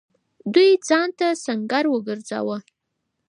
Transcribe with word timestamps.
دوی 0.53 0.69
ځان 0.87 1.09
ته 1.19 1.27
سنګر 1.43 1.85
وگرځاوه. 1.89 2.57